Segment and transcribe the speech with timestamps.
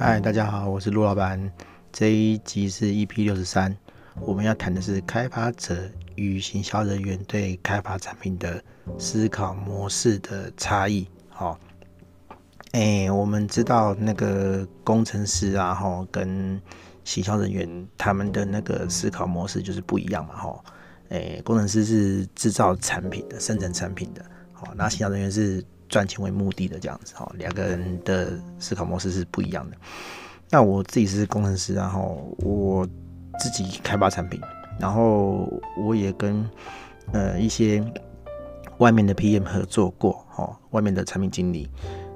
[0.00, 1.52] 嗨，大家好，我是陆老板。
[1.90, 3.76] 这一集是 EP 六十三，
[4.20, 8.62] 我们要谈的是开发者与行销人员对开发产品的
[8.96, 11.04] 思考模式的差异。
[11.28, 11.58] 好，
[12.70, 16.62] 哎，我们知道那个工程师啊，哈，跟
[17.02, 20.64] 行销人员他们的那个思考模式就是不一样嘛，哈。
[21.08, 25.64] 哎，工程师是制造产品的，生产产品的，好，那行销人员是。
[25.88, 29.76] 赚钱为目的的这样子哈，两个人的思考模式是不一样的。
[30.50, 32.86] 那我自己是工程师，然后我
[33.38, 34.40] 自己开发产品，
[34.80, 36.48] 然后我也跟
[37.12, 37.84] 呃一些
[38.78, 41.68] 外面的 PM 合作过哈，外面的产品经理，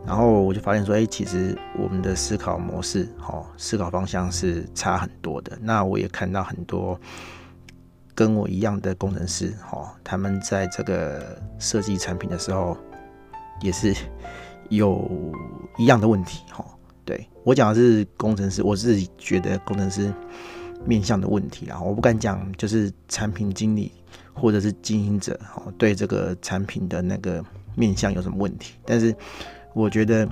[0.07, 5.59] 然后我就发现说，哎，其实我们的思考模式哈，思考方向是差很多的。
[5.61, 6.99] 那我也看到很多
[8.15, 12.77] 跟我一样的工程师哈，他们在这个设计产品的时候。
[13.63, 13.95] 也是
[14.69, 15.09] 有
[15.79, 16.65] 一样的问题哈，
[17.05, 20.13] 对，我讲的是工程师，我自己觉得工程师
[20.85, 23.93] 面向的问题啊，我不敢讲就是产品经理
[24.35, 27.45] 或者是经营者哈，对这个产品的那个
[27.77, 29.15] 面向有什么问题，但是
[29.75, 30.29] 我觉得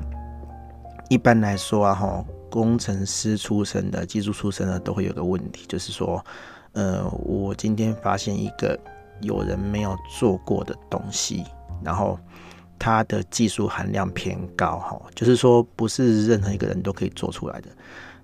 [1.08, 6.24] 一般来说啊哈，工程师出身的、技术出身的都会有个问题，就是说，
[6.72, 8.78] 呃，我今天发现一个
[9.20, 11.44] 有人没有做过的东西，
[11.84, 12.18] 然后。
[12.80, 17.68] 它的技术含量偏高，哈，就是说不是任何一个人都可以做出来的。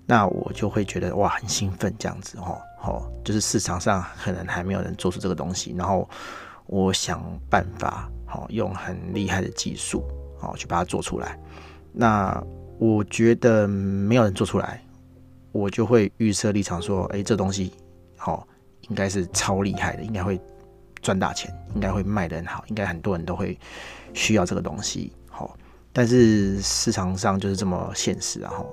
[0.05, 6.09] 那我就会觉得哇，很兴奋这样子，哈，好，就是市场上可能还没有人做出这个东西，然后
[6.65, 10.03] 我想办法，好，用很厉害的技术，
[10.39, 11.37] 好，去把它做出来。
[11.93, 12.43] 那
[12.79, 14.81] 我觉得没有人做出来，
[15.51, 17.73] 我就会预设立场说，哎，这东西，
[18.15, 18.47] 好，
[18.89, 20.39] 应该是超厉害的，应该会
[21.07, 23.57] 赚大钱，应该会卖得很好，应该很多人都会。
[24.13, 25.55] 需要这个东西，好，
[25.93, 28.65] 但是市场上就是这么现实啊，哈，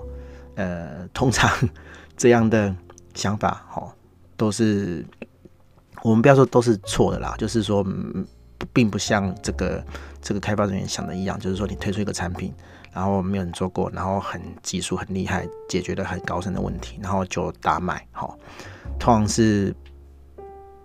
[0.54, 1.50] 呃， 通常
[2.16, 2.74] 这样的
[3.14, 3.94] 想法，哈，
[4.38, 5.04] 都是
[6.02, 7.84] 我们不要说都是错的啦，就是说，
[8.72, 9.84] 并不像这个
[10.22, 12.54] 这个开发人员想的一样，就是说你推出一个产品，
[12.90, 18.32] 然后没有人做过，然后很技术很厉害，解决了很高深的问题，然后就大卖，哦，
[18.98, 19.74] 通常是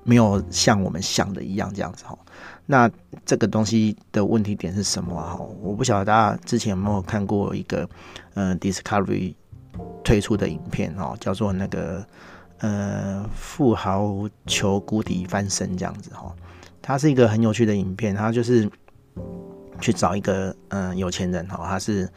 [0.03, 2.17] 没有像我们想的一样这样子，哈。
[2.65, 2.89] 那
[3.25, 5.35] 这个东西的问题点是什么啊？
[5.61, 7.89] 我不晓得大家之前有没有看过一个，
[8.35, 9.33] 呃，Discovery
[10.03, 12.05] 推出的影片哦，叫做那个
[12.59, 16.35] 呃富豪求谷底翻身这样子哈。
[16.81, 18.69] 它是一个很有趣的影片，它就是
[19.81, 22.07] 去找一个嗯、有钱人哈，他是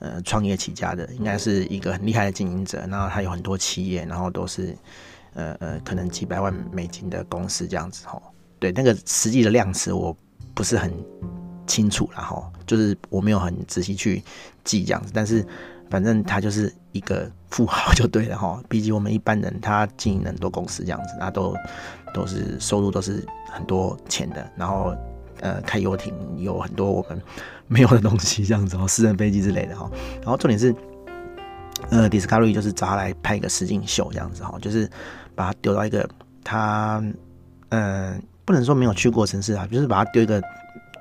[0.00, 4.76] 呃创业起家的，应该是一个很厉害的经营者，然后他有很多企业，然后都是
[5.34, 8.20] 呃呃可能几百万美金的公司这样子哈。
[8.58, 10.16] 对那个实际的量词我
[10.54, 10.92] 不是很
[11.66, 14.22] 清楚，然后就是我没有很仔细去
[14.62, 15.44] 记这样子，但是
[15.90, 18.62] 反正他就是一个富豪就对了哈。
[18.68, 21.54] 毕竟我们一般人他经营很多公司这样子，他都
[22.14, 24.94] 都是收入都是很多钱的，然后
[25.40, 27.20] 呃开游艇有很多我们
[27.66, 29.90] 没有的东西这样子哦， 私人飞机之类的哈。
[30.22, 30.74] 然后重点是
[31.90, 34.88] 呃 Discovery 就是找他来拍一个实景秀这样子哈，就是
[35.34, 36.08] 把他丢到一个
[36.42, 37.02] 他
[37.70, 38.22] 嗯。
[38.46, 40.38] 不能说没有去过城市啊，就是把它丢一个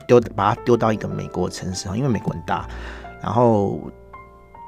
[0.07, 2.65] 丢，把它丢到一个美国城市啊，因为美国很大。
[3.21, 3.81] 然后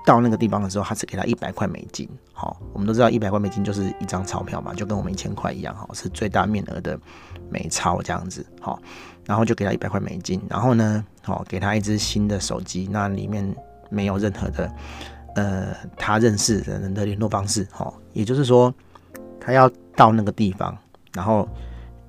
[0.05, 2.05] 到那个地方的时候，他只给他一百块美金。
[2.33, 6.99] 好，我们都知道一百块美金就是一张钞票嘛，就跟我们一千块一样，哈，是最大面额的
[7.49, 8.45] 美钞这样子。
[8.59, 8.77] 好，
[9.25, 13.55] 然后就给他一百块美金，然后呢，好，给他一支新的手机，那里面
[13.89, 14.69] 没有任何的
[15.35, 17.65] 呃他认识的人的联络方式。
[17.71, 18.73] 好，也就是说，
[19.45, 20.77] 他要到那个地方，
[21.13, 21.47] 然后。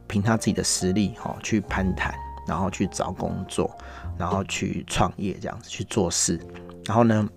[0.08, 2.14] 凭他自己的实力，哈，去攀谈，
[2.46, 3.76] 然后去找工作，
[4.16, 6.40] 然后去创业，这样子去做事。
[6.84, 7.28] 然后呢，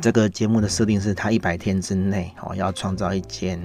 [0.00, 3.60] 这个节目的设定是他一百天之内，哦，要创造一间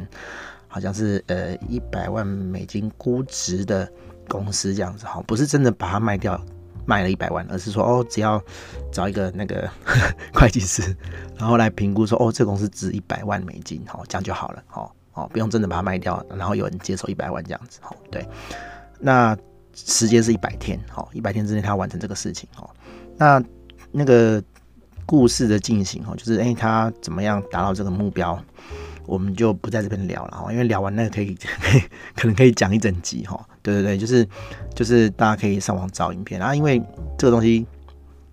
[0.67, 3.89] 好像是呃一百万美金估值的
[4.27, 6.37] 公司，这样子，哈，不是真的把它卖掉，
[6.85, 8.43] 卖了一百万，而是说，哦，只要
[8.91, 9.69] 找一个那个
[10.35, 10.93] 会计师，
[11.37, 14.81] 然后来评估说，哦，这公司值一百万美金，哦，这样就好了，哈。
[14.81, 18.25] 哦，哦不用真的把它卖掉，然后有人接手一百万这样子，哦，对，
[18.99, 19.35] 那
[19.73, 22.69] 时间是一百天，哦，一百天之内他完成这个事情，哦，
[23.17, 23.43] 那
[23.91, 24.41] 那个
[25.05, 28.39] 故事的进行，哦，就是哎，他怎么样达到这个目标，
[29.05, 31.35] 我们就不在这边聊了，哈，因为聊完那个 可以，
[32.15, 34.27] 可能可以讲一整集，哈，对对对，就是
[34.75, 36.79] 就是大家可以上网找影片啊，因为
[37.17, 37.65] 这个东西。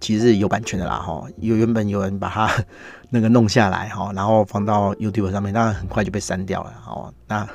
[0.01, 2.47] 其实是有版权的啦，哈，有原本有人把它
[3.14, 7.49] 那个弄下来，哈，然后放到 YouTube 上面，当然很快就被删掉了，哦，那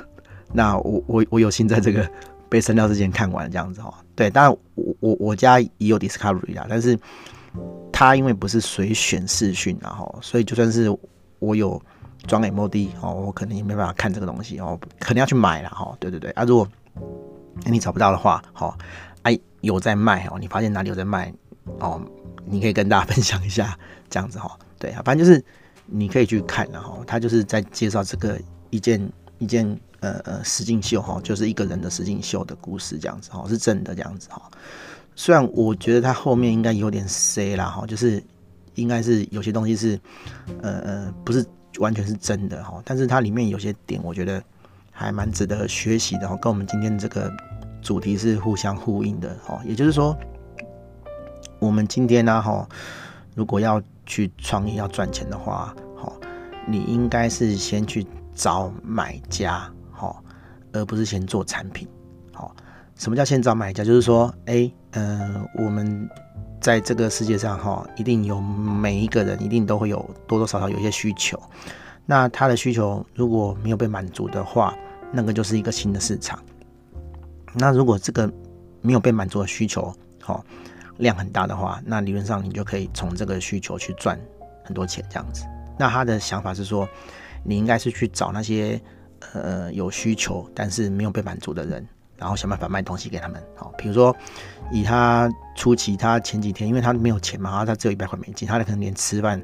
[0.54, 2.10] 那我我我有幸在这个
[2.48, 6.98] 被删掉之前看完这样子，哈，对，当然我我我家也有 Discovery 啦，但是
[7.92, 10.88] 它因为不是随选视讯，然后所以就算是
[11.40, 11.78] 我有
[12.26, 15.94] 装 MOD 哦，我可能也没办法看这个东西哦，可能要去买了哈。
[16.00, 16.66] 对对对啊，如果
[17.66, 18.78] 你找不到的话，好，
[19.24, 21.30] 哎，有在卖哦，你发现哪里有在卖
[21.80, 22.00] 哦，
[22.46, 23.78] 你可以跟大家分享一下
[24.08, 24.58] 这样子哈。
[24.80, 25.40] 对啊，反正就是
[25.86, 28.40] 你可以去看然后他就是在介绍这个
[28.70, 29.00] 一件
[29.38, 29.64] 一件
[30.00, 34.50] 呃呃实景秀哈，就是一个人的实景秀的故事这样子哈，是真的这样子哈。
[35.14, 38.22] 虽然我觉得他后面应该有点 C 啦哈，就是
[38.74, 40.00] 应该是有些东西是
[40.62, 41.44] 呃呃不是
[41.78, 44.42] 完全是真的哈，但是它里面有些点我觉得
[44.90, 47.30] 还蛮值得学习的哈，跟我们今天这个
[47.82, 49.60] 主题是互相呼应的哈。
[49.66, 50.16] 也就是说，
[51.58, 52.66] 我们今天呢哈，
[53.34, 56.12] 如果要去创业要赚钱的话，好，
[56.66, 58.04] 你应该是先去
[58.34, 60.20] 找买家好，
[60.72, 61.86] 而不是先做产品。
[62.32, 62.52] 好
[62.96, 63.84] 什么叫先找买家？
[63.84, 66.10] 就是说，哎、嗯、我们
[66.60, 71.40] 在这个世界上哈，一定有每一个人一定都会有多多少少有一些需求。
[72.04, 74.74] 那他的需求如果没有被满足的话，
[75.12, 76.36] 那个就是一个新的市场。
[77.54, 78.28] 那如果这个
[78.80, 80.44] 没有被满足的需求，哈，
[81.00, 84.18] 量很大的话，那理论上你就可以从这个需求去赚
[84.64, 85.44] 很多钱，这样子。
[85.78, 86.88] 那他的想法是说，
[87.42, 88.80] 你应该是去找那些
[89.32, 91.86] 呃有需求但是没有被满足的人。
[92.16, 94.14] 然后想办法卖东西给他们，好，比如说
[94.70, 95.26] 以他
[95.56, 99.42] 初期，他前几天因为他没有钱嘛，然后他只有一百块美金，他可能连吃饭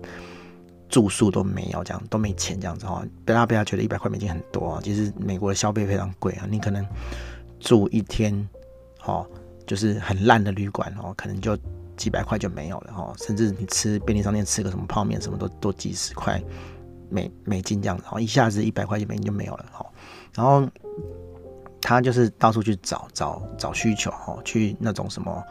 [0.87, 3.03] 住宿都没有，这样都没钱这样子哈。
[3.25, 6.87] 不要不要觉得一百块美金很多啊，其实美国的消费非常贵啊，你可能
[7.59, 8.47] 住一天，
[9.07, 9.27] 哦，
[9.67, 11.59] 就是很烂的旅馆哦，可能就
[11.97, 16.43] 几百块就没有了哦，甚至你吃便利商店吃个什么泡面什么都都几十块
[17.11, 19.87] 美美金这样子，哦，一下子一百块钱美金就没有了哦，
[20.35, 20.67] 然后。
[21.83, 25.45] 他就是到处去找找找需求哦，去那种什么，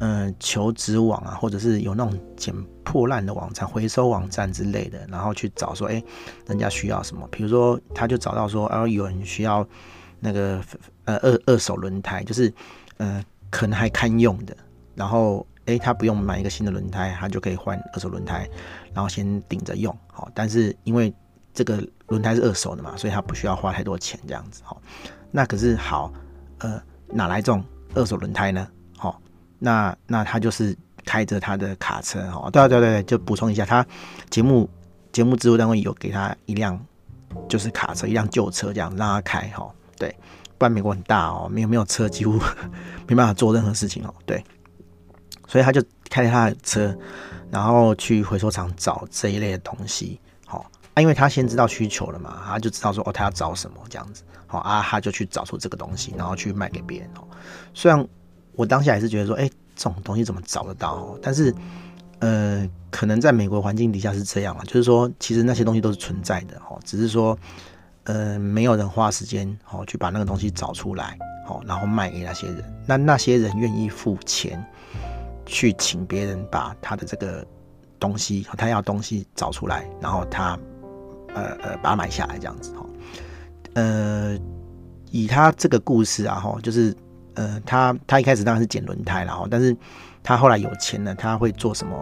[0.00, 2.52] 嗯、求职网啊，或者是有那种捡
[2.82, 6.02] 破烂的网站、回收网站之类的，然后去找说，哎、
[6.46, 7.28] 人家需要什么？
[7.30, 9.64] 比如说，他就找到说，啊，有人需要
[10.18, 10.60] 那个
[11.04, 12.52] 呃二二手轮胎，就是
[12.96, 14.56] 呃可能还堪用的，
[14.94, 18.48] 然后哎、欸，他不用买一个新的轮胎，他就可以换二手轮胎，
[18.94, 21.12] 然后先顶着用，好，但是因为
[21.52, 24.80] 这个轮胎是二手的嘛，所以他不需要花太多钱，这样子，好。
[25.30, 26.10] 那可是好，
[26.58, 27.62] 呃，哪来这种
[27.94, 28.66] 二手轮胎呢？
[28.96, 29.20] 好、
[29.58, 30.74] 那那他就是
[31.04, 33.86] 开着他的卡车，哦，对对对，就补充一下，他
[34.30, 34.66] 节目
[35.12, 36.80] 节目制作单位有给他一辆
[37.46, 40.16] 就是卡车，一辆旧车这样让他开，哈、对，
[40.58, 42.32] 不然美国很大哦，没有没有车，几乎
[43.08, 44.44] 没办法做任何事情哦，对，
[45.46, 46.94] 所以他就开着他的车，
[47.50, 54.22] 然后去回收厂找这一类的东西，好、哦，啊，因为他先知道需求了嘛，他就知道说哦，他要找什么这样子。
[54.50, 57.10] 好啊，他就去找出这个东西，然后去卖给别人。
[57.16, 57.28] 哦，
[57.74, 58.08] 虽然
[58.54, 59.46] 我当下还是觉得说，哎、
[59.76, 61.18] 这种东西怎么找得到？
[61.20, 61.54] 但是，
[62.20, 66.56] 呃，可能在美国环境底下是这样啊，就是说，其实那些东西都是存在的。
[66.66, 67.38] 哦，只是说，
[68.08, 71.16] 呃，没有人花时间，哦，去把那个东西找出来，
[71.46, 72.64] 哦，然后卖给那些人。
[72.86, 74.64] 那那些人愿意付钱
[75.44, 77.46] 去请别人把他的这个
[78.00, 80.58] 东西，他要东西找出来，然后他，
[81.34, 82.72] 呃呃，把它买下来，这样子。
[82.72, 82.86] 哈。
[83.74, 84.38] 呃，
[85.10, 86.96] 以他这个故事啊，哈，就是
[87.34, 89.76] 呃，他他一开始当然是捡轮胎了，哈，但是
[90.22, 91.94] 他后来有钱了，他会做什么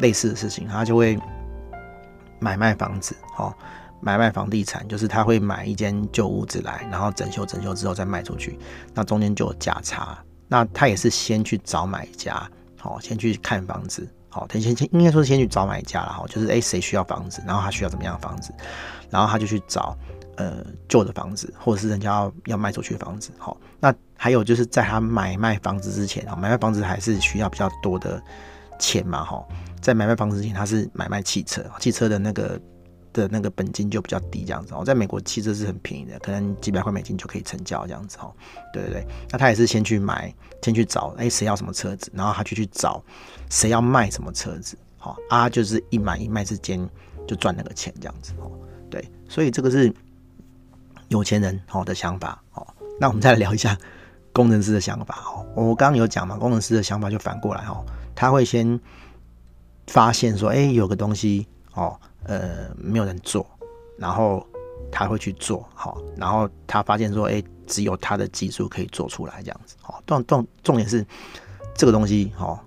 [0.00, 0.66] 类似的事情？
[0.66, 1.16] 他就会
[2.40, 3.54] 买卖房子，哦，
[4.04, 8.58] 买卖房地产，就是他会买一间旧屋子来，然后整修整修之后再卖出去，
[8.92, 10.18] 那中间就有价差。
[10.46, 12.46] 那他也是先去找买家，
[12.78, 18.52] 好，先去看房子，好，他先先应该说是先去找买家了，哈，就是哎，谁需要房子，然后他需要怎么样的房子，
[19.10, 19.96] 然后他就去找。
[20.36, 28.20] 呃，旧的房子，或者是人家要要卖出去的房子，好，那还有就是在他买卖房子之前，哈，买卖房子还是需要比较多的
[28.76, 29.46] 钱嘛，哈，
[29.80, 32.60] 在买卖房子之前，他是买卖汽车，汽车的那个
[33.14, 38.30] 的那个本金就比较低，这样子，哦，在美国汽车是很便宜的，可能几百块美金就可以成交，这样子，哦，
[38.74, 40.30] 对对对，那他也是先去买，
[40.60, 43.02] 先去找，哎，谁要什么车子，然后他就去找
[43.48, 46.86] 谁要卖什么车子，好，啊，就是一买一卖之间
[47.26, 48.52] 就赚那个钱，这样子，哦，
[48.90, 49.90] 对，所以这个是。
[51.08, 52.66] 有钱人好的想法哦，
[52.98, 53.78] 那我们再来聊一下
[54.32, 55.46] 工程师的想法哦。
[55.54, 57.84] 我刚刚有讲嘛，工程师的想法就反过来哦，
[58.16, 58.80] 他会先
[59.86, 63.46] 发现说，哎，有个东西哦，呃，没有人做，
[63.98, 64.46] 然后
[64.90, 71.04] 他会去做，好，然后他发现说，哎，只有他的技术可以做出来这样子，好，重重重点是
[71.74, 72.58] 这个东西哦，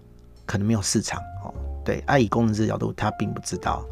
[0.45, 3.85] 可能没有市场哦，对，啊，以工程师角度，他并不知道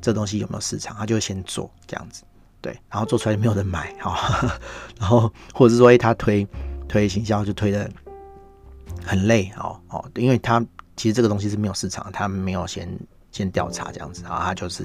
[0.00, 2.22] 这东西有没有市场，他就先做这样子。
[2.62, 4.58] 对，然后做出来没有人买哈，
[4.98, 6.44] 然后或者是说，哎，他推
[6.88, 7.88] 推行销就推得
[9.04, 10.58] 很累哦哦，因为他
[10.96, 12.88] 其实这个东西是没有市场，他没有先
[13.36, 14.84] 先调查这样子，然后他就是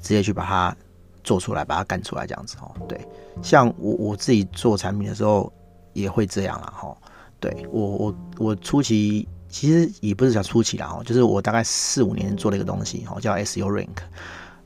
[0.00, 0.74] 直接去把它
[1.22, 2.74] 做出来，把它干出来这样子哦。
[2.88, 3.06] 对，
[3.42, 5.52] 像我我自己做产品的时候
[5.92, 6.96] 也会这样啦哈。
[7.38, 13.98] 对我我我初期其实也不是讲初期啦哈，就是我大概四五年做了一个东西哦，叫 S U Rank。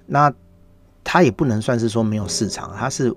[0.06, 0.32] 那
[1.02, 3.12] 它也不能算是说没有市场，它是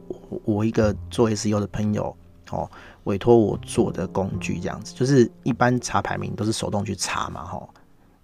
[0.46, 2.16] 我一个做 SEO 的朋友
[2.50, 2.68] 哦。
[3.06, 7.68] 委托我做的工具这样子，就是一般查排名都是手动去查嘛，吼，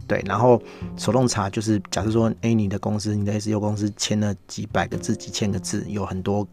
[0.07, 0.61] 对，然后
[0.95, 6.47] 手动查就是假设说，哎，你的公司，你的 S U 公司签了几百个字、几千个字，有很多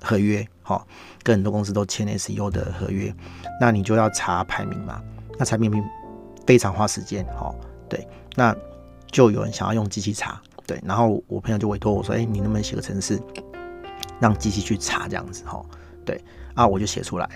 [0.00, 0.86] 合约，哈，
[1.22, 3.12] 跟很多公司都签 S U 的合约，
[3.60, 5.02] 那你就要查排名嘛，
[5.38, 5.82] 那排名
[6.46, 7.52] 非常花时间，哈，
[7.88, 8.54] 对，那
[9.10, 13.20] 就有人想要用机器查，对，然后我朋友就委托我说，哎，你能不能写个程式，
[14.20, 15.60] 让机器去查这样子，哈，
[16.04, 16.22] 对，
[16.54, 17.28] 啊，我就写出来。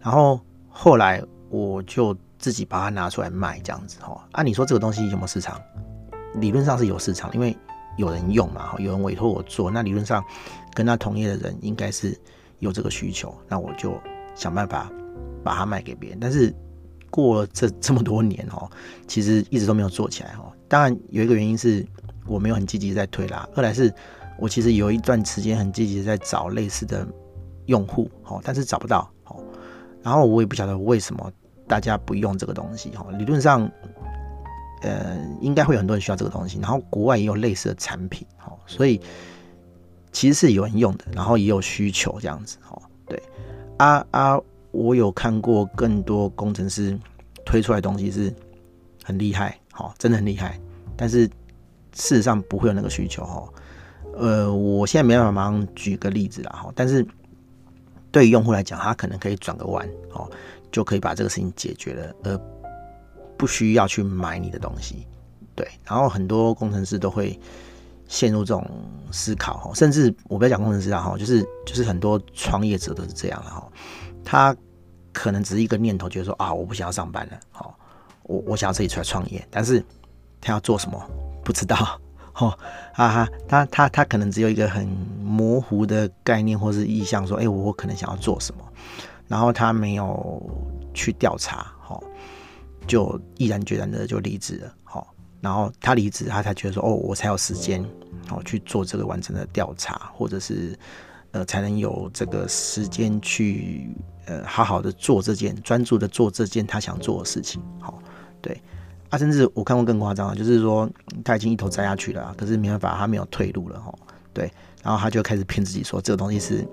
[0.00, 4.28] 然后后来我就自己把它拿出来卖，这样子哈。
[4.32, 5.58] 啊，你说这个东西有没有市场？
[6.34, 7.56] 理论上是有市场，因为
[7.96, 9.70] 有人用嘛，有人委托我做。
[9.70, 10.24] 那理论上
[10.74, 12.18] 跟他同业的人应该是
[12.58, 13.94] 有这个需求，那我就
[14.34, 14.90] 想办法
[15.44, 16.18] 把它卖给别人。
[16.20, 16.52] 但是
[17.10, 18.68] 过了这这么多年哦，
[19.06, 20.52] 其实一直都没有做起来哦。
[20.68, 21.86] 当然有一个原因是
[22.26, 23.94] 我没有很积极在推拉，二来是
[24.38, 27.06] 我其实有一段时间很积极在找类似的
[27.66, 29.36] 用户哦，但是找不到哦。
[30.02, 31.30] 然后我也不晓得为什么
[31.66, 33.70] 大家不用这个东西哈，理论上，
[34.82, 36.58] 呃，应该会有很多人需要这个东西。
[36.58, 39.00] 然后国外也有类似的产品哈，所以
[40.12, 42.80] 其实是有人用的，然后也有需求这样子哈。
[43.06, 43.22] 对，
[43.78, 44.40] 啊啊，
[44.70, 46.98] 我有看过更多工程师
[47.44, 48.34] 推出来的东西是
[49.04, 50.58] 很厉害，哈，真的很厉害。
[50.96, 51.26] 但是
[51.92, 53.48] 事实上不会有那个需求哈。
[54.14, 57.06] 呃，我现在没办法马上举个例子啦哈，但是。
[58.10, 60.30] 对于用户来讲，他可能可以转个弯，哦，
[60.72, 62.40] 就可以把这个事情解决了，而
[63.36, 65.06] 不需要去买你的东西。
[65.54, 67.38] 对，然后很多工程师都会
[68.08, 68.68] 陷入这种
[69.12, 73.70] 思考，哈，甚至我不要讲工程师啊，哈，就是就是很多创业者都是这样的，哈，
[74.24, 74.56] 他
[75.12, 77.78] 可能只是一个念头，觉得说啊，我不想要上班了，好，
[78.22, 79.84] 我我想要自己出来创业，但是
[80.40, 80.98] 他要做什么
[81.44, 82.00] 不知道。
[82.36, 82.48] 哦，
[82.94, 84.86] 哈哈，他他他可能只有一个很
[85.22, 88.64] 模糊的概念或是意向，说，哎，我可能想要做什么，
[89.32, 90.42] 然后他没有
[90.92, 91.98] 去调查，哈，
[92.86, 95.06] 就毅然决然的就离职了，哈，
[95.40, 97.82] 然后他离职，他才觉得说，哦，我才有时间，
[98.28, 100.78] 哦，去做这个完整的调查，或者是，
[101.30, 103.88] 呃，才能有这个时间去，
[104.26, 107.98] 呃，好好的做这件，专注的做这件他想做的事情，好，
[108.42, 108.60] 对。
[109.08, 110.86] 他、啊、甚至我看过更夸张的，就是说
[111.24, 113.94] 他已经一头栽下去了，可是没办法，他没有退路了哈。
[114.34, 116.68] 对，然后他就开始骗自己说这个东西是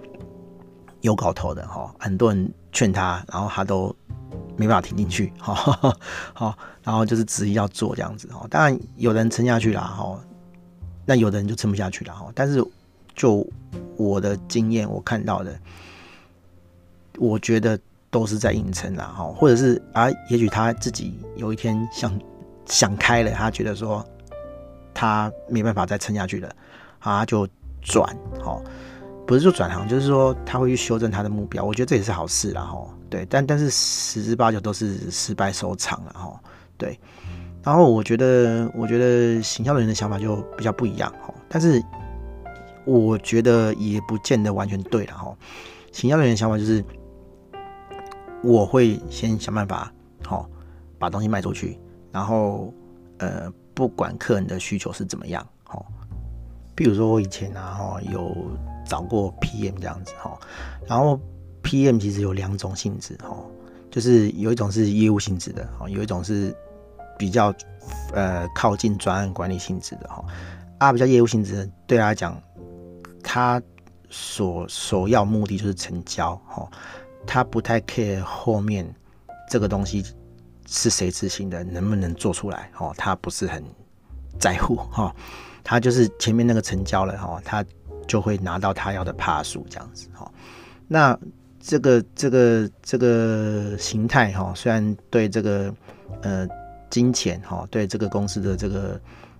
[1.01, 3.95] 有搞头的哈，很多人劝他，然后他都
[4.57, 5.95] 没办法听进去 哈。
[6.33, 8.45] 好，然后就是执意要做这样子哈。
[8.49, 10.19] 当然有人撑下去了哈，
[11.05, 12.31] 那有的人就撑不下去了哈。
[12.35, 12.63] 但是
[13.15, 13.47] 就
[13.97, 15.59] 我的经验，我看到的，
[17.17, 17.79] 我觉得。
[18.11, 22.19] 都是在硬撑啦，哈，或者是啊，也许他自己有一天想
[22.65, 24.03] 想开了，他觉得说
[24.95, 26.51] 他没办法再撑下去了，
[26.97, 27.47] 啊，就
[27.83, 28.03] 转，
[28.43, 28.59] 哈，
[29.29, 36.41] 不是说转行，就是说他会去修正他的目标，我觉得这也是好事啦，哈，对，但但是十之八九都是失败收场了，哈，
[36.79, 36.99] 对，
[37.61, 41.79] 然后我觉得，我觉得行销人员的想法就比较不一样，哈，但是
[42.85, 45.37] 我觉得也不见得完全对了，哈，
[45.91, 46.83] 行销人员的想法就是。
[48.41, 49.93] 我会先想办法，
[50.25, 50.49] 好、
[50.97, 51.77] 把东西卖出去，
[52.09, 52.73] 然后
[53.17, 55.45] 呃，不管客人的需求是怎么样，
[56.79, 58.33] 比如说我以前啊，哈、有
[58.85, 60.39] 找过 PM 这样子，哈、
[60.87, 61.19] 然后
[61.61, 63.35] PM 其实有两种性质，哈、
[63.91, 66.55] 就是有一种是业务性质的，哈、有一种是
[67.17, 67.53] 比较
[68.13, 70.23] 呃靠近专案管理性质的，哈、
[70.77, 72.41] 啊，比较业务性质的，对他来讲，
[73.21, 73.61] 他
[74.09, 76.65] 所首要目的就是成交，哈、
[77.27, 78.89] 他不太 care 后面
[79.49, 80.01] 这个东西
[80.65, 82.93] 是谁执行的，能不能做出来哦？
[82.97, 83.61] 他不是很
[84.39, 85.13] 在乎哈，
[85.69, 87.63] 他就是前面那个成交了哈，他
[88.07, 90.31] 就会拿到他要的趴数这样子哈。
[90.87, 91.15] 那
[91.59, 95.71] 这个这个这个形态哈，虽然对这个
[96.21, 96.47] 呃
[96.89, 98.99] 金钱哈，对这个公司的这个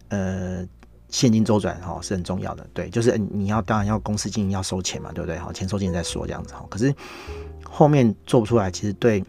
[0.09, 0.63] 呃
[1.07, 5.36] 现金周转哈是很重要的，对，就是你要当然要公司经营要收钱嘛，对不对？
[5.39, 6.63] 好，钱收进再说这样子哈。
[6.69, 6.93] 可是。
[7.71, 9.24] 后面做不出来，其实对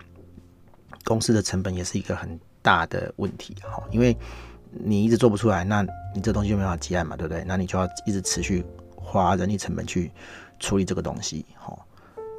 [1.04, 4.16] 公司的成本也是一个很大的问题哈，因为
[4.73, 5.83] 你一直做不出来，那
[6.15, 7.45] 你这东西就没法结案嘛，对不对？
[7.47, 10.11] 那你就要一直持续花人力成本去
[10.59, 11.77] 处理这个东西哈。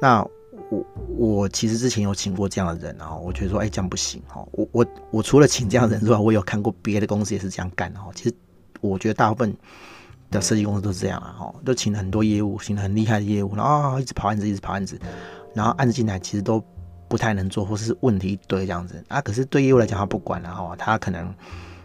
[0.00, 0.26] 那
[0.70, 0.86] 我
[1.16, 4.46] 我其实之前有请过这样的人，然后我觉得说，哎，这样不行哈。
[4.52, 8.10] 我我我除了请这样的人之外，我有看过别的公司也是这样干的哈。
[8.14, 8.34] 其实
[8.80, 9.54] 我觉得大部分
[10.30, 14.98] 的设计公司都是这样啊，哈，都请了很多业务，请了很厉害的业务，然后一直跑案子，一直跑案子，
[15.54, 16.62] 然后案子进来其实都
[17.06, 19.20] 不太能做，或是问题一堆这样子啊。
[19.20, 21.32] 可是对业务来讲，他不管了哈，他可能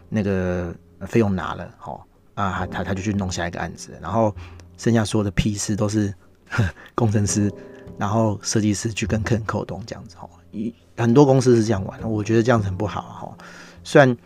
[0.10, 2.00] 那个费用拿了，哈
[2.36, 4.36] 啊，他他就去弄下一个案子，然后
[4.78, 6.14] 剩下所有的批示都是
[6.50, 6.64] 呵
[6.96, 7.52] 工程师，
[7.98, 10.30] 然后设计师去跟客人沟通这样子哈。
[10.52, 13.38] 一很多公司是这样玩，我觉得这样子很不好哈。
[13.84, 14.18] 虽然，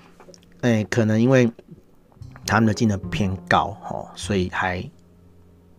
[0.62, 1.52] 哎、可能因为
[2.46, 4.88] 他们的金额偏高哈，所以还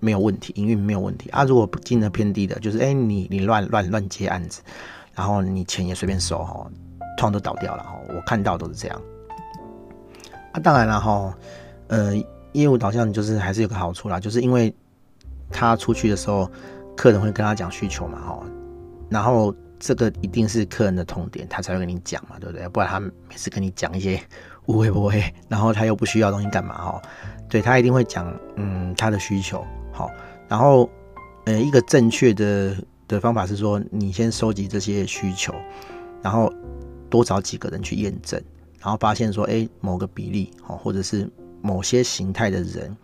[0.01, 1.45] 没有问题，营运没有问题啊。
[1.45, 4.63] 如果金额偏低的，就是哎、你你乱乱乱接案子，
[5.15, 6.67] 然后你钱也随便收哈，
[7.17, 7.99] 通常都倒掉了哈。
[8.09, 9.01] 我看到都是这样。
[10.53, 11.37] 啊，当然了哈，
[11.89, 12.13] 呃，
[12.53, 14.75] 业务导向就是还是有个好处啦，就是因为
[15.51, 16.51] 他出去的时候，
[16.97, 18.43] 客人会跟他讲需求嘛哈，
[19.11, 19.55] 然后。
[19.85, 22.69] 这个一定是客人的痛点，他才会跟你讲嘛，对不对？
[22.69, 24.17] 不然他每次跟你讲一些
[24.67, 27.03] 无谓不会，然后他又不需要东西干嘛哈？
[27.49, 30.09] 对，他一定会讲，嗯，他的需求好，
[30.47, 30.89] 然后
[31.47, 32.77] 呃，一个正确的
[33.09, 35.53] 的方法是说，你先收集这些需求，
[36.23, 36.49] 然后
[37.11, 38.41] 多找几个人去验证，
[38.83, 41.31] 然后发现说，哎，某个比例哦，或者是
[41.63, 42.95] 某些形态的人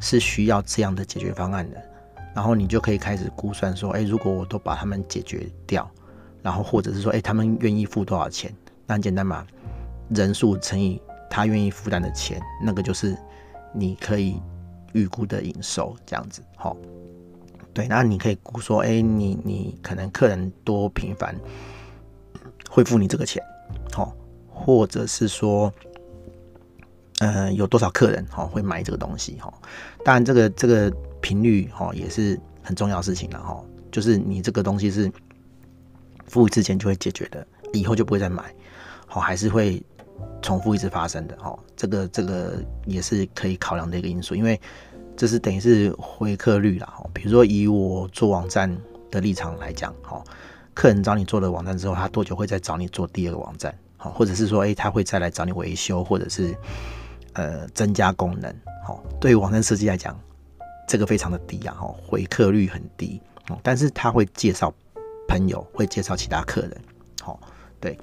[0.00, 1.80] 是需要这样的解决方案的，
[2.34, 5.88] 然后你就可以开始估算说，哎，如果我都把他们解决掉。
[6.42, 8.50] 然后或者是说，哎，他们愿意付多少钱？
[8.86, 9.46] 那很简单嘛，
[10.08, 13.14] 人数乘以他愿意负担的钱，那个就是
[13.74, 14.40] 你可以
[14.94, 16.74] 预估的营收，这样子，好。
[17.74, 21.36] 对，那你可以估说，哎，你你可能客人多频繁
[22.70, 23.42] 会付你这个钱，
[23.92, 24.12] 好，
[24.64, 25.72] 或者是说，
[27.18, 29.52] 呃，有多少客人哈会买这个东西哈？
[30.04, 35.10] 当然，这个这个频率哈也是很重要的事情了哈，就是你这个东西是。
[36.26, 38.54] 付一次钱就会解决的，以后就不会再买，
[39.04, 39.82] 好，还是会
[40.40, 44.60] 重复一直发生的，哈，这个这个也是可以考量的一个因素，因为
[45.16, 48.72] 这是等于是回客率啦，哈，比如说以我做网站
[49.10, 50.22] 的立场来讲，哈，
[50.72, 56.52] 客人找你做了网站之后，他多久会再找你做第二个网站，好，或者是说，诶，他会再来找你维修，或者是
[57.34, 58.52] 呃增加功能，
[58.84, 60.18] 好，对于网站设计来讲，
[60.88, 63.22] 这个非常的低啊，哈，回客率很低，
[63.62, 64.74] 但是他会介绍。
[65.28, 66.76] 朋友会介绍其他客人，
[67.22, 67.38] 好，
[67.78, 67.96] 对，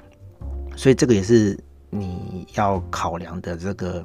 [0.78, 4.02] 所以这个也是你要考量的这个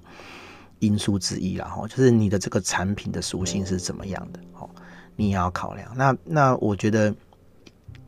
[0.81, 4.68] 因素之一啦，哈，就是你的这个产品的属性是怎么样的，好，
[5.14, 5.88] 你也要考量。
[5.94, 7.14] 那那我觉得，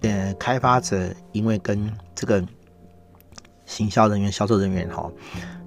[0.01, 2.45] 呃，开发者因为跟这个
[3.67, 5.11] 行销人员、销售人员哈，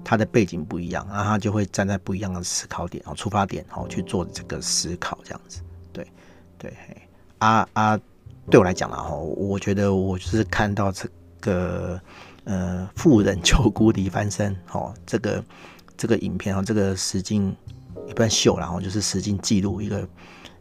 [0.04, 5.60] 他的背景不一样，那他就会站在不一样的思考点哦、出发点，好去做这个思考，这样子，
[5.92, 6.06] 对
[6.58, 6.76] 对，
[7.38, 8.00] 啊啊。
[8.50, 11.06] 对我来讲啦，哈，我觉得我就是看到这
[11.38, 12.00] 个
[12.44, 15.44] 呃富人救谷底翻身，哈，这个
[15.98, 17.54] 这个影片啊，这个实境
[18.06, 20.08] 一段秀，然后就是实境记录一个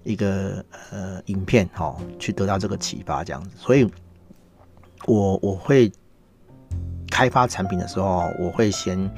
[0.03, 3.51] 一个呃影片，哈，去得到这个启发这样子。
[3.55, 3.89] 所以
[5.05, 5.89] 我我会
[7.17, 9.11] 开发产品的时候，我会先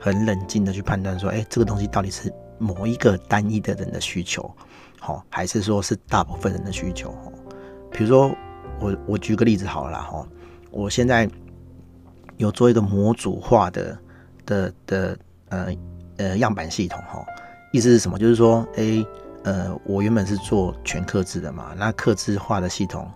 [0.00, 4.50] 很冷静的去判断说，哎，这个东西到底是某一个单一的人的需求，
[4.98, 7.14] 好，还是说是大部分人的需求？
[7.90, 8.34] 比如说，
[8.80, 10.26] 我我举个例子好了哈，
[10.70, 11.28] 我现在
[12.38, 13.98] 有做一个模组化的
[14.46, 15.18] 的的
[15.50, 15.66] 呃
[16.16, 17.22] 呃样板系统哈，
[17.70, 18.18] 意思是什么？
[18.18, 19.04] 就是说，哎
[19.44, 23.06] 呃，我原本是做全客制的嘛，那客制化的系统，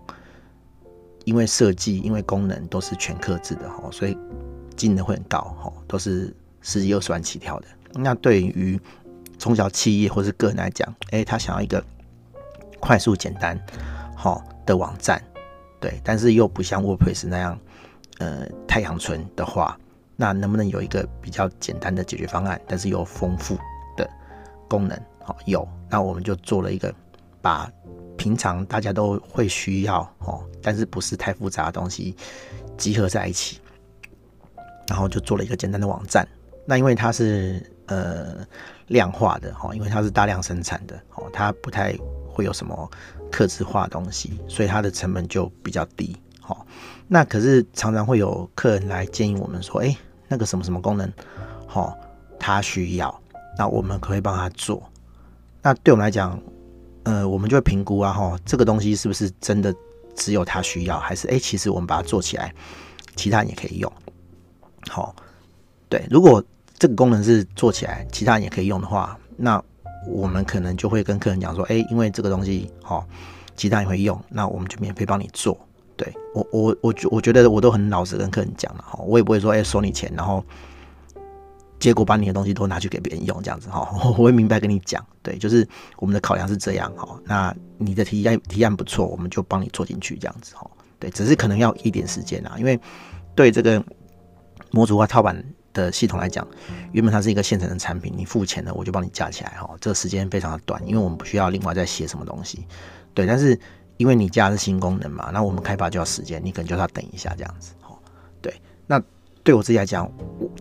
[1.30, 4.18] 因为设计因为功能都是全客制的哈，所以
[4.76, 7.66] 进的会很高哈，都是十几二十万起跳的。
[7.94, 8.80] 那对于
[9.38, 11.80] 中小企业或是个人来讲，哎，他想要一个
[12.80, 13.56] 快速简单
[14.16, 14.42] 好。
[14.66, 15.20] 的网站，
[15.80, 17.58] 对，但是又不像 WordPress 那样，
[18.18, 19.76] 呃，太阳春的话，
[20.14, 23.58] 那能不能有一个比较简单的解决方案，但是又丰富
[23.96, 24.08] 的
[24.68, 24.96] 功能？
[25.24, 26.94] 好，有，那我们就做了一个，
[27.42, 27.68] 把
[28.20, 32.14] 平常大家都会需要哦，但是不是太复杂的东西
[32.76, 33.58] 集合在一起，
[34.86, 36.28] 然后就做了一个简单的网站。
[36.66, 38.46] 那因为它是呃
[38.88, 41.96] 量化的哈，因为它是大量生产的哦，它不太
[42.28, 42.90] 会有什么。
[43.32, 46.16] 特制化的东西，所以它的成本就比较低。
[46.40, 46.66] 好，
[47.06, 51.08] 那可是常常会有客人来建议我们说，哎，那个什么什么功能，
[51.64, 51.96] 好，
[52.40, 53.22] 他需要，
[53.56, 54.82] 那我们可以帮他做？
[55.62, 56.42] 那对我们来讲，
[57.04, 59.74] 呃，我们就会评估啊，哈，这个东西是不是真的
[60.14, 62.54] 只有他需要，还是哎，其实我们把它做起来，
[63.16, 63.92] 其他人也可以用。
[64.88, 65.14] 好，
[65.88, 66.42] 对，如果
[66.78, 69.62] 这个功能是做起来，其他人也可以用的话，那。
[70.08, 73.06] 我们可能就会跟客人讲说，哎，因为这个东西，好，
[73.54, 75.54] 其他人会用，那我们就免费帮你做。
[75.94, 80.42] 对我，我，我我觉得我都很老实跟客人讲了，哈，我也不会说，哎，收你钱，然后
[81.80, 85.66] 结果把你的东西都拿去给别人用，这样子哈， 我会明白跟你讲，对，就是
[85.96, 87.18] 我们的考量是这样哈。
[87.24, 90.70] 那你的提案提案不错，我们就帮你做进去这样子哈。
[90.98, 92.78] 对，只是可能要一点时间啊，因为
[93.34, 93.82] 对这个
[94.70, 96.46] 模组化套版的系统来讲，
[96.92, 102.66] 原本它是一个现成的产品，你付钱了我就帮你架起来哈，这个时间非常的短，因为我们不需要另外再写什么东西。
[103.14, 103.58] 对，但是
[103.96, 107.72] 因为你加的是新功能嘛，那我们开发就要时间，你可能就要等一下这样子。
[109.50, 110.08] 对我自己来讲，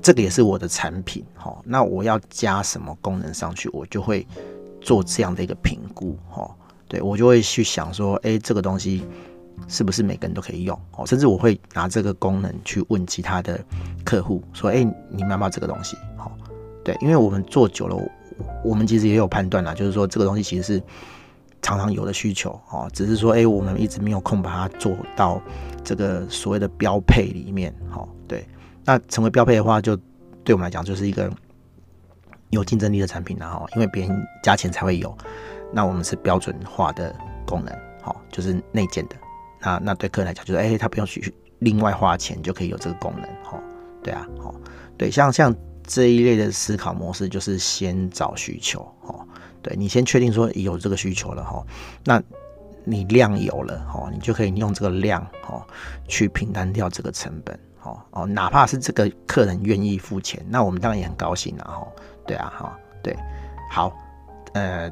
[0.02, 1.56] 这个也是我的产品，哈。
[1.64, 4.26] 那我要加什么功能上去，我就会
[4.82, 6.50] 做这样的一个评估，哈。
[6.88, 9.04] 对我就会去想说，哎，这个东西
[9.68, 10.76] 是不是每个人都可以用？
[10.98, 13.64] 哦，甚至我会拿这个功能去问其他的
[14.04, 15.96] 客户，说，哎，你们要不要这个东西？
[16.18, 16.36] 好，
[16.84, 17.96] 对，因为我们做久了，
[18.66, 20.82] 我们其实也有判断啦，就是说这个东西其实是
[21.62, 25.40] 常常有的需求，哦，只是说，哎，我们一直没有空把它做到
[25.84, 28.19] 这个所谓的标配里面，哈，对。
[28.90, 29.96] 那成为标配的话，就
[30.44, 31.32] 对我们来讲就是一个
[32.50, 35.16] 有竞争力的产品了哈，因为别人加钱才会有。
[35.72, 37.72] 那我们是标准化的功能，
[38.02, 39.16] 好，就是内建的。
[39.62, 43.62] 那那对客人来讲，就是哎，他不用去另外花钱就可以有这个功能，哈，
[44.02, 44.56] 对啊，好，
[44.98, 49.24] 对，像像这一类的思考模式，就是先找需求，哈，
[49.62, 51.64] 对你先确定说有这个需求了，哈，
[52.04, 52.20] 那
[52.84, 55.64] 你量有了，哈，你就可以用这个量，哈，
[56.08, 57.60] 去平摊掉这个成本。
[57.84, 61.88] 哦哦，哪怕是这个客人愿意付钱，那我们当然也很高兴了哈。
[62.28, 63.16] 对啊，哈，对，
[63.72, 63.92] 好，
[64.54, 64.92] 呃，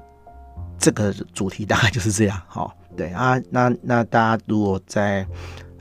[0.80, 2.42] 这个主题大概就是这样。
[2.48, 5.28] 好，对啊，那那大家如果在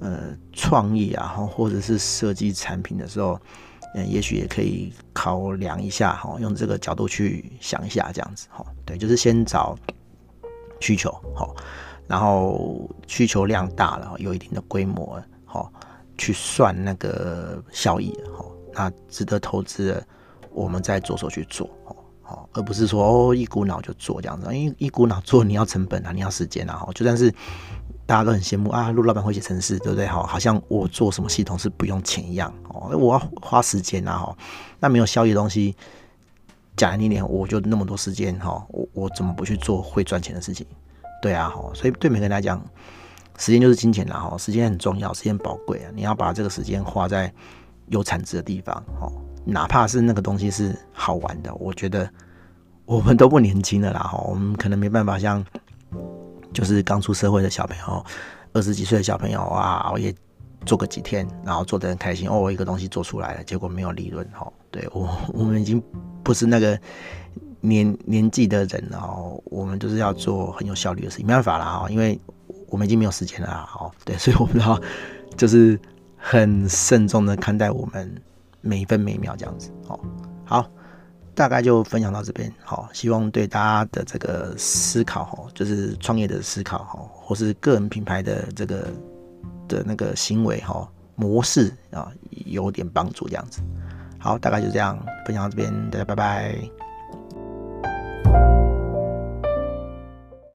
[0.01, 3.41] 呃创意啊，或者是设计产品的时候，
[3.95, 8.67] 嗯，也许也可以考量一下哈，用这个角度去想一下，这样子哈。
[8.85, 9.77] 对，就是先找
[10.81, 11.55] 需求，好，
[12.09, 15.73] 然后需求量大了，有一定的规模，好。
[16.19, 20.07] 去算那个效益，好，那值得投资的，
[20.51, 21.69] 我们再着手去做，
[22.23, 27.31] 好，而不是说哦一股脑就做这样子，因为一股脑做你要成本啊，你要时间啊，哈，就算是
[28.07, 30.07] 大家都很羡慕啊，陆老板会写程式，对不对？
[30.07, 34.37] 好，好像我做什么系统是不用钱一样，哦，我要花时间啊，哈，
[34.81, 35.75] 那没有效益的东西，
[36.77, 40.67] 讲难听点，我就那么多时间，哈，我我怎么不去做会赚钱的事情？
[41.23, 42.63] 对啊，所以对每个人来讲。
[43.39, 47.31] 时间就是金钱啦，哈，时间很重要，时间宝贵啊，你要把这个时间花在
[47.89, 49.13] 有产值的地方，哈，
[49.45, 52.09] 哪怕是那个东西是好玩的，我觉得
[52.87, 55.45] 我们都不年轻了啦，哈，我们可能没办法像
[56.55, 58.05] 就是刚出社会的小朋友，
[58.55, 60.15] 二十几岁的小朋友啊，熬夜
[60.65, 65.83] 做个几天，然后做得很开心，哦，我一个东西做出来了，结果没有利润，哈，对我我们已经
[66.23, 66.79] 不是那个
[67.61, 72.19] 年年纪的人了，我们就是要做很有效率的事情，没办法啦，哈，因为。
[72.69, 74.81] 我们已经没有时间了，好，对，所以我们要
[75.37, 75.79] 就是
[76.17, 78.23] 很慎重的看待我们
[78.61, 80.01] 每一分每秒这样子，好，
[80.45, 80.71] 好，
[81.35, 88.93] 大概就分享到这边，好，希望对大家的这个思考，哈，就是创业的思考，哈，或是个人品牌的这个
[89.69, 93.61] 的那个行为，哈，模式啊，有点帮助这样子，
[94.19, 96.76] 好，大概就这样分享到这边，大家拜拜。